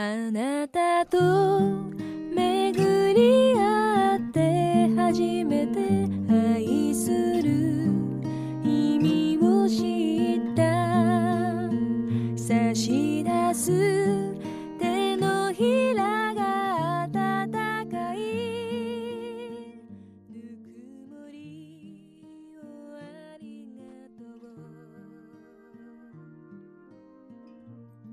[0.00, 1.18] あなたと
[2.32, 7.10] 巡り合って初めて愛す
[7.42, 7.90] る
[8.62, 11.68] 意味を知った
[12.36, 13.72] 差し出す
[14.78, 17.50] 手のひらが温
[17.90, 18.18] かい
[20.30, 22.22] ぬくもり
[22.54, 23.82] をありが
[24.16, 24.54] とう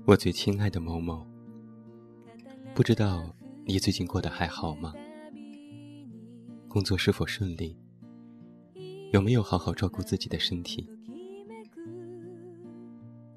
[0.04, 1.35] 我最亲爱的某某，
[2.76, 4.92] 不知道你最近过得还好吗？
[6.68, 7.74] 工作是否顺利？
[9.14, 10.86] 有没有好好照顾自己的身体？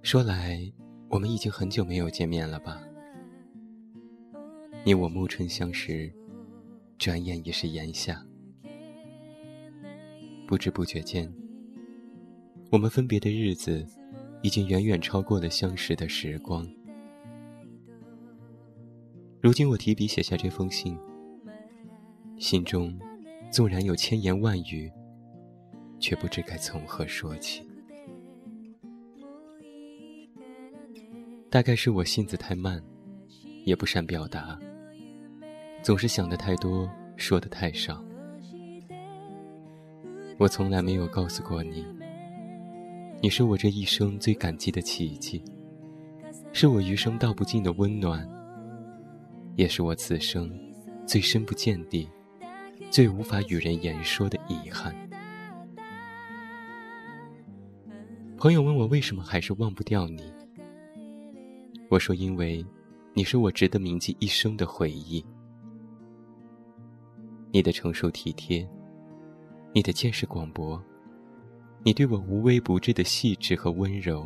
[0.02, 0.70] 说来，
[1.08, 2.84] 我们已经很久没有见面了吧？
[4.84, 6.14] 你我暮春相识，
[6.98, 8.22] 转眼已是炎夏。
[10.46, 11.34] 不知不觉间，
[12.74, 13.88] 我们分别的日子，
[14.42, 16.68] 已经远远超过了相识的时光。
[19.42, 20.98] 如今我提笔写下这封信，
[22.38, 22.94] 心中
[23.50, 24.92] 纵然有千言万语，
[25.98, 27.66] 却不知该从何说起。
[31.50, 32.84] 大概是我性子太慢，
[33.64, 34.60] 也不善表达，
[35.82, 38.04] 总是想的太多，说的太少。
[40.38, 41.86] 我从来没有告诉过你，
[43.22, 45.42] 你是我这一生最感激的奇迹，
[46.52, 48.30] 是我余生道不尽的温暖，
[49.60, 50.50] 也是我此生
[51.06, 52.08] 最深不见底、
[52.90, 54.96] 最无法与人言说的遗憾。
[58.38, 60.32] 朋友问我为什么还是忘不掉你，
[61.90, 62.66] 我说因为
[63.14, 65.22] 你是我值得铭记一生的回忆。
[67.52, 68.66] 你的成熟体贴，
[69.74, 70.82] 你的见识广博，
[71.84, 74.26] 你对我无微不至的细致和温柔，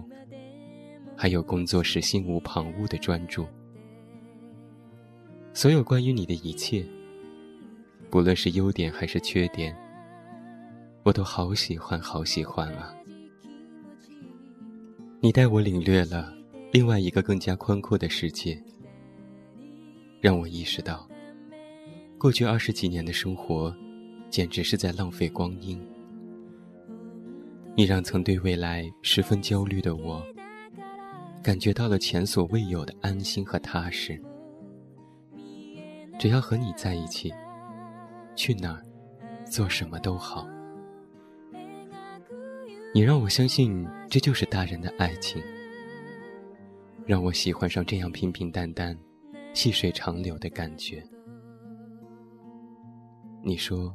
[1.18, 3.48] 还有工作时心无旁骛的专注，
[5.56, 6.84] 所有关于你的一切，
[8.10, 9.76] 不论是优点还是缺点，
[11.04, 12.92] 我都好喜欢，好喜欢啊！
[15.20, 16.34] 你带我领略了
[16.72, 18.60] 另外一个更加宽阔的世界，
[20.20, 21.08] 让我意识到，
[22.18, 23.74] 过去二十几年的生活，
[24.32, 25.80] 简直是在浪费光阴。
[27.76, 30.26] 你让曾对未来十分焦虑的我，
[31.44, 34.20] 感觉到了前所未有的安心和踏实。
[36.18, 37.34] 只要和你在一起，
[38.36, 38.82] 去哪儿，
[39.46, 40.48] 做什么都好。
[42.94, 45.42] 你让我相信这就是大人的爱情，
[47.06, 48.98] 让我喜欢上这样平平淡淡、
[49.54, 51.04] 细水长流的感觉。
[53.42, 53.94] 你说，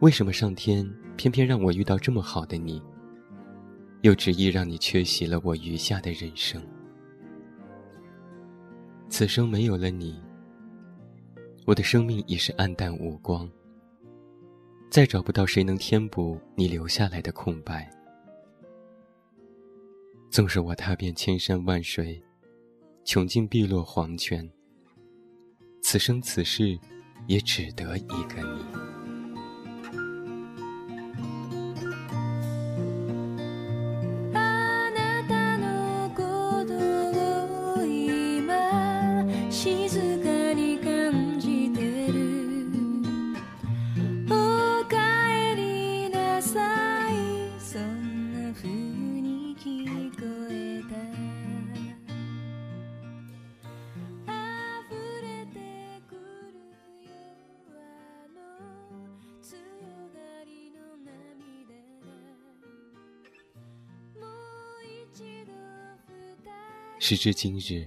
[0.00, 0.86] 为什么上天
[1.16, 2.80] 偏偏让我遇到这么好的你，
[4.02, 6.62] 又执意让你缺席了我余下的人生？
[9.08, 10.22] 此生没有了你，
[11.64, 13.50] 我的生命已是黯淡无光。
[14.90, 17.90] 再找不到谁能填补你留下来的空白。
[20.30, 22.22] 纵使我踏遍千山万水，
[23.04, 24.50] 穷尽碧落黄泉，
[25.82, 26.78] 此生此世，
[27.26, 28.91] 也只得一个你。
[67.04, 67.84] 时至今日，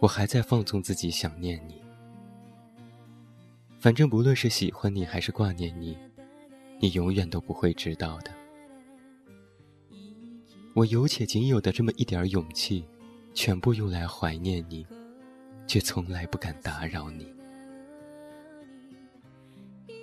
[0.00, 1.80] 我还在放纵自己想念你。
[3.78, 5.96] 反正不论是喜欢你还是挂念你，
[6.78, 8.30] 你永远都不会知道的。
[10.74, 12.84] 我有且仅有的这么一点勇气，
[13.32, 14.86] 全部用来怀念你，
[15.66, 17.32] 却从来不敢打扰你。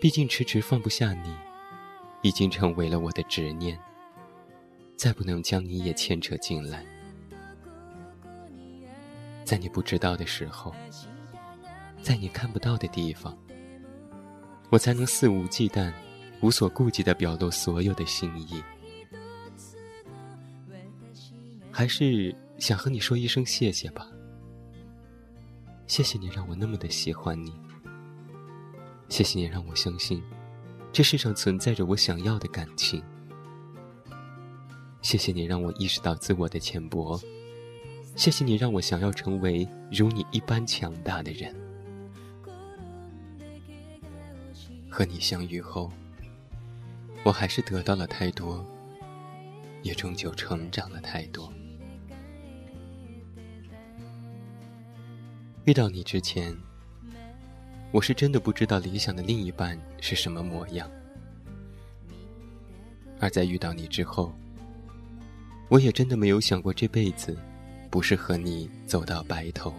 [0.01, 1.31] 毕竟迟迟放不下你，
[2.23, 3.79] 已经成为了我的执念，
[4.95, 6.83] 再不能将你也牵扯进来。
[9.47, 10.75] 在你不知道的时候，
[12.01, 13.33] 在你看不到的地方，
[14.69, 15.89] 我才能肆无忌惮、
[16.41, 18.61] 无所顾忌地表露所有的心意。
[21.71, 24.05] 还是想和你说一声谢谢吧，
[25.87, 27.53] 谢谢你让我那么的喜欢你，
[29.07, 30.21] 谢谢你让我相信，
[30.91, 33.01] 这世上存在着我想要的感情。
[35.01, 37.17] 谢谢你让我意识到自我的浅薄，
[38.17, 41.55] 谢谢你让我想要成为如你一般强大的人。
[44.89, 45.91] 和你相遇后，
[47.23, 48.65] 我还是得到了太多，
[49.83, 51.53] 也终究成长了太多。
[55.65, 56.57] 遇到你之前，
[57.91, 60.89] 我是真的不知道理想的另一半是什么模样；
[63.19, 64.33] 而在遇到你之后，
[65.69, 67.37] 我也真的没有想过这辈子
[67.97, 69.73] 不是和你走到白头。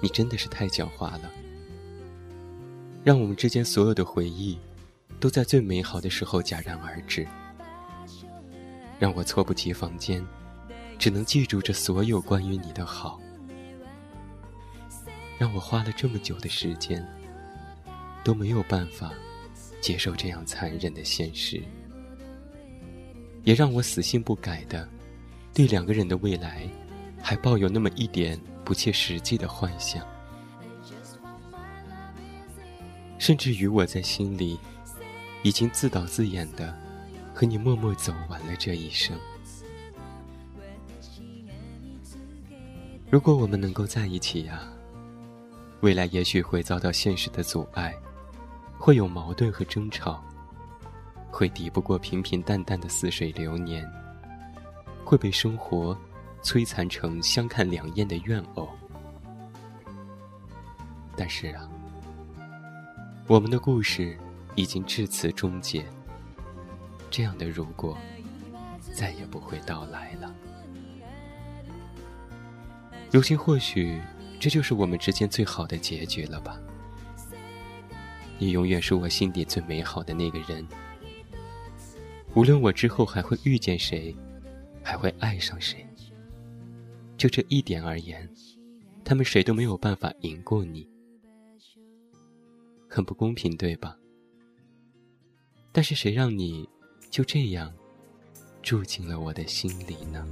[0.00, 1.28] 你真的是太狡猾了，
[3.02, 4.56] 让我们之间所有的回忆
[5.18, 7.26] 都在最美好的时候戛然而止，
[9.00, 10.24] 让我猝不及防间
[10.96, 13.20] 只能记住这所有关于你的好。
[15.36, 17.04] 让我花了这么久的时间，
[18.22, 19.12] 都没有办法
[19.80, 21.60] 接受这样残忍的现实，
[23.42, 24.88] 也让我死心不改的
[25.54, 26.68] 对两个人的未来
[27.22, 30.04] 还抱有那么一点不切实际的幻想，
[33.18, 34.58] 甚至于我在心里
[35.44, 36.76] 已经自导自演的
[37.32, 39.16] 和你默默走完了这一生。
[43.08, 44.68] 如果我们能够在一起呀。
[45.80, 47.94] 未来也许会遭到现实的阻碍，
[48.78, 50.24] 会有矛盾和争吵，
[51.30, 53.86] 会抵不过平平淡淡的似水流年，
[55.04, 55.96] 会被生活
[56.42, 58.68] 摧残成相看两厌的怨偶。
[61.16, 61.68] 但是啊，
[63.26, 64.18] 我们的故事
[64.54, 65.84] 已经至此终结，
[67.10, 67.96] 这样的如果
[68.92, 70.34] 再也不会到来了。
[73.12, 74.00] 如今或许。
[74.40, 76.60] 这就是我们之间最好的结局了吧？
[78.36, 80.66] 你永远是我心底最美好的那个人。
[82.34, 84.14] 无论我之后还会遇见谁，
[84.84, 85.84] 还会爱上谁，
[87.16, 88.30] 就这一点而言，
[89.02, 90.86] 他们谁都没有办法赢过你。
[92.86, 93.98] 很不公平，对吧？
[95.72, 96.68] 但是谁让你
[97.10, 97.74] 就这样
[98.62, 100.24] 住进了我的心里呢？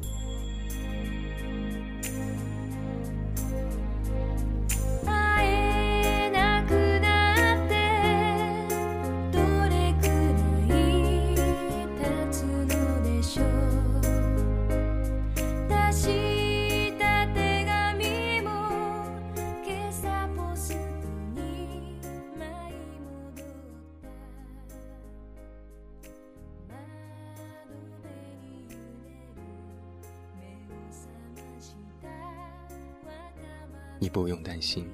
[34.02, 34.84] 你不用担心，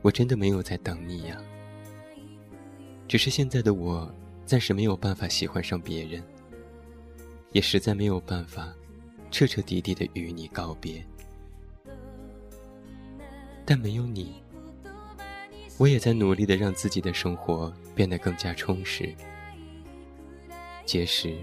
[0.00, 1.38] 我真的没有在等你呀。
[3.06, 4.10] 只是现在的我
[4.46, 6.24] 暂时没有办法喜欢上别人，
[7.52, 8.74] 也实在没有办法
[9.30, 11.04] 彻彻底底的与你告别。
[13.66, 14.42] 但没有你，
[15.76, 19.14] 我也在努力的让自己的生活变得更加充实。
[20.86, 21.36] 节食、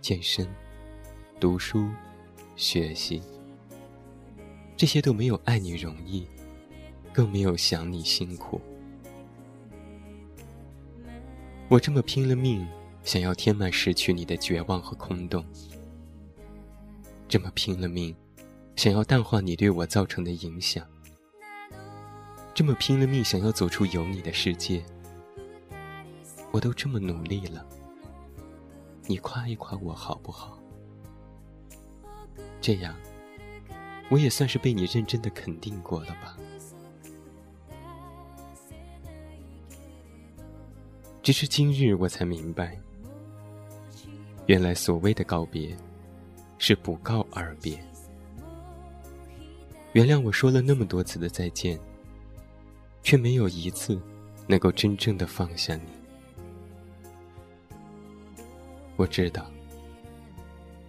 [0.00, 0.44] 健身、
[1.38, 1.88] 读书、
[2.56, 3.22] 学习。
[4.80, 6.26] 这些都没有爱你容易，
[7.12, 8.58] 更没有想你辛苦。
[11.68, 12.66] 我这么拼了命，
[13.04, 15.44] 想要填满失去你的绝望和空洞；
[17.28, 18.16] 这么拼了命，
[18.74, 20.82] 想要淡化你对我造成的影响；
[22.54, 24.82] 这么拼了命，想要走出有你的世界。
[26.52, 27.66] 我都这么努力了，
[29.06, 30.58] 你夸一夸我好不好？
[32.62, 32.96] 这样。
[34.10, 36.36] 我也算是被你认真的肯定过了吧。
[41.22, 42.76] 直至今日，我才明白，
[44.46, 45.76] 原来所谓的告别，
[46.58, 47.78] 是不告而别。
[49.92, 51.78] 原谅我说了那么多次的再见，
[53.02, 54.00] 却没有一次
[54.48, 55.82] 能够真正的放下你。
[58.96, 59.48] 我知道，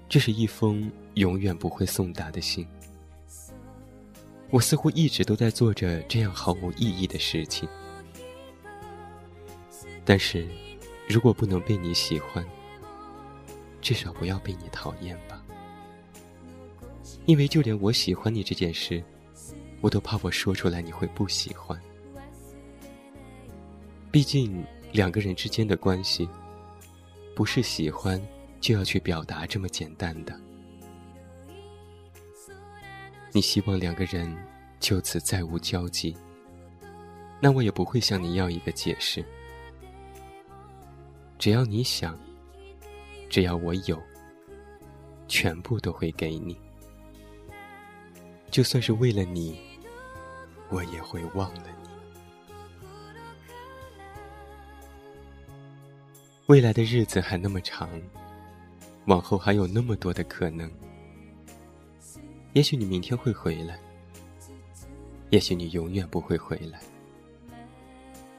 [0.10, 2.66] 这是一封永远不会送达的信。
[4.51, 7.67] 我似乎一直都在做着这样毫无意义的事情，
[10.03, 10.46] 但是，
[11.08, 12.46] 如果不能被你喜欢，
[13.81, 15.41] 至少不要被你讨厌吧。
[17.25, 19.01] 因为就连我喜欢你这件事，
[19.79, 21.79] 我都怕我说出来你会不喜欢。
[24.12, 26.27] 毕竟两个人之间的关系，
[27.34, 28.22] 不是喜欢
[28.60, 30.38] 就要去表达这么简单的。
[33.34, 34.36] 你希望两个人
[34.80, 36.18] 就此再无交集，
[37.40, 39.24] 那我也不会向你要一个解释。
[41.40, 42.20] 只要你想，
[43.30, 43.98] 只要我有，
[45.30, 46.58] 全部都会给你。
[48.52, 49.58] 就算是为了你，
[50.70, 51.90] 我也会忘了你。
[56.48, 57.90] 未来的日子还那么长，
[59.06, 60.70] 往后还有那么多的可能。
[62.53, 63.79] 也许你明天会回来，
[65.29, 66.81] 也许你永远不会回来。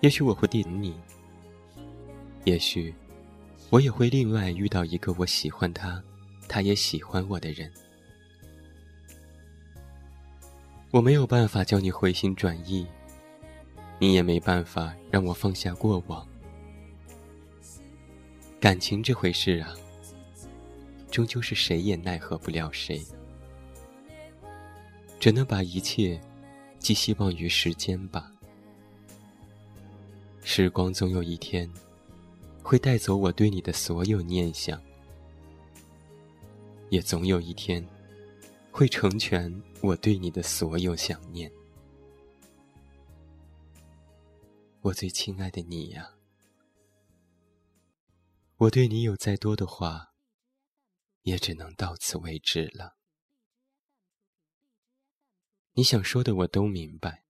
[0.01, 0.95] 也许我会等你，
[2.45, 2.95] 也许
[3.71, 6.03] 我也会另外遇到一个我喜欢他，
[6.49, 7.73] 他也喜欢我的人。
[10.91, 12.87] 我没有办法叫你回心转意，
[13.99, 16.27] 你也没办法让我放下过往。
[18.61, 19.73] 感情这回事啊，
[21.11, 23.03] 终究是谁也奈何不了谁，
[25.23, 26.21] 只能把一切
[26.81, 28.33] 寄希望于时间吧。
[30.43, 31.73] 时光总有一天
[32.61, 34.83] 会带走我对你的所有念想，
[36.91, 37.87] 也总有一天
[38.73, 39.63] 会成全。
[39.81, 41.49] 我对你的所有想念，
[44.81, 46.15] 我最亲爱的你呀，
[48.57, 50.15] 我对你有再多的话，
[51.23, 52.97] 也只能到此为止了。
[55.75, 57.25] 你想说的我都明白，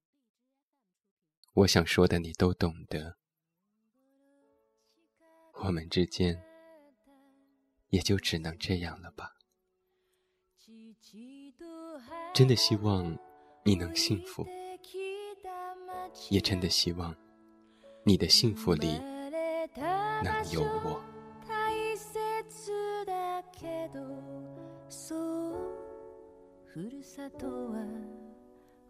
[1.55, 3.17] 我想说的你都懂得，
[5.63, 6.43] 我们之间
[7.91, 9.37] 也就只能这样了吧。
[12.35, 13.17] 真的希望
[13.65, 14.45] 你能幸福，
[16.29, 17.15] 也真的希望
[18.05, 18.99] 你的幸福里
[20.25, 21.01] 能有我。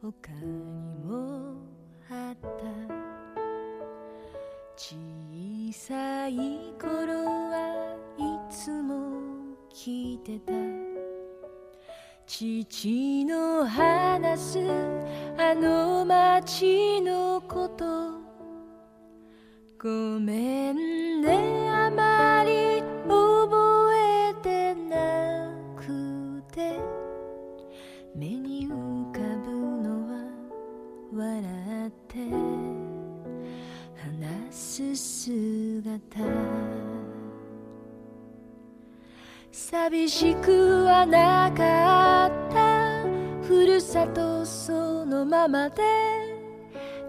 [0.02, 1.54] 他にも
[2.11, 2.49] あった。
[4.76, 4.97] 小
[5.73, 7.87] さい頃は
[8.18, 10.52] いつも聞いてた。
[12.26, 14.59] 父の話す
[15.38, 17.85] あの街のこと。
[19.80, 20.91] ごめん
[39.50, 43.02] 寂しくはなかった。
[43.46, 45.82] ふるさとそのままで。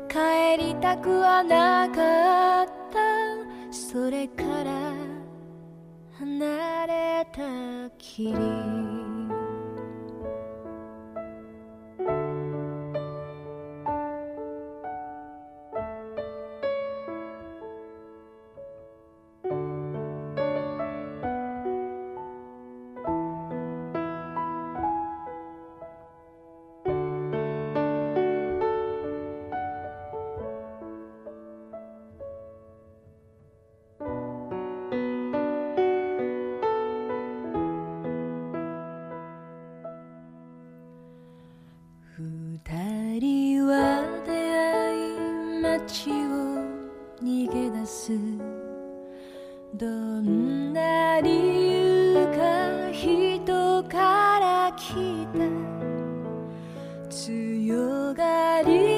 [0.09, 3.73] 帰りたくはなかった。
[3.73, 4.93] それから
[6.19, 7.41] 離れた
[7.97, 9.32] きり。
[54.75, 55.39] 来た。
[57.09, 58.92] 強がり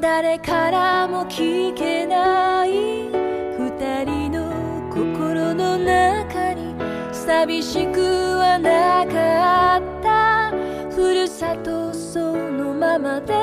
[0.00, 2.70] 誰からも聞けない。
[3.58, 6.74] 二人の心の中に
[7.12, 10.50] 寂しくはなかった。
[10.94, 13.34] ふるさとそのままで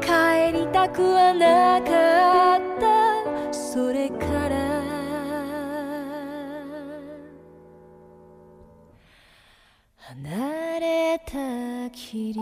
[0.00, 2.60] 帰りたくはなかっ
[3.50, 3.54] た。
[3.54, 4.82] それから
[9.96, 12.40] 離れたきり。